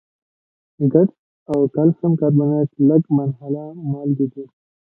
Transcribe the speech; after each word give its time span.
ګچ 0.93 1.09
او 1.51 1.59
کلسیم 1.75 2.13
کاربونیټ 2.19 2.69
لږ 2.87 3.03
منحله 3.17 3.63
مالګې 3.91 4.27
دي. 4.33 4.45